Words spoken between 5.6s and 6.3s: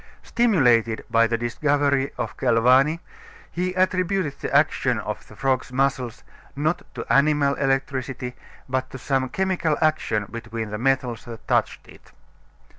muscles,